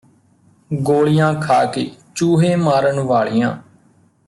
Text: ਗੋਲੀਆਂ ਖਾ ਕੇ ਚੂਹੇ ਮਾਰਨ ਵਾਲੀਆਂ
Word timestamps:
ਗੋਲੀਆਂ 0.71 1.33
ਖਾ 1.41 1.63
ਕੇ 1.65 1.89
ਚੂਹੇ 2.15 2.55
ਮਾਰਨ 2.55 2.99
ਵਾਲੀਆਂ 2.99 3.55